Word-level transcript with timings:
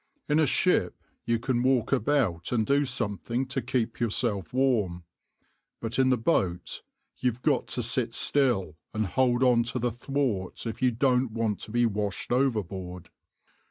In 0.27 0.39
a 0.39 0.47
ship 0.47 0.95
you 1.25 1.37
can 1.37 1.61
walk 1.61 1.91
about 1.91 2.51
and 2.51 2.65
do 2.65 2.85
something 2.85 3.45
to 3.45 3.61
keep 3.61 3.99
yourself 3.99 4.51
warm, 4.51 5.03
but 5.79 5.99
in 5.99 6.09
the 6.09 6.17
boat 6.17 6.81
you've 7.19 7.43
got 7.43 7.67
to 7.67 7.83
sit 7.83 8.15
still 8.15 8.77
and 8.95 9.05
hold 9.05 9.43
on 9.43 9.61
to 9.65 9.77
the 9.77 9.91
thwart 9.91 10.65
if 10.65 10.81
you 10.81 10.89
don't 10.89 11.33
want 11.33 11.59
to 11.59 11.71
be 11.71 11.85
washed 11.85 12.31
overboard. 12.31 13.11